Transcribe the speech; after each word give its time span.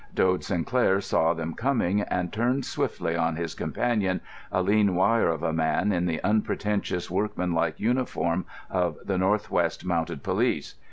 Dode 0.15 0.43
Sinclair 0.43 0.99
saw 0.99 1.35
them 1.35 1.53
coming 1.53 2.01
and 2.01 2.33
turned 2.33 2.65
swiftly 2.65 3.15
on 3.15 3.35
his 3.35 3.53
companion, 3.53 4.19
a 4.51 4.63
lean 4.63 4.95
wire 4.95 5.27
of 5.27 5.43
a 5.43 5.53
man 5.53 5.91
in 5.91 6.07
the 6.07 6.19
unpretentious, 6.23 7.11
workmanlike 7.11 7.79
uniform 7.79 8.47
of 8.71 8.97
the 9.05 9.19
North 9.19 9.51
West 9.51 9.85
Mounted 9.85 10.23
Police. 10.23 10.73